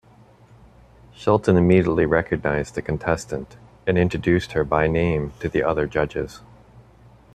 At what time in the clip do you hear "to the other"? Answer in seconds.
5.41-5.85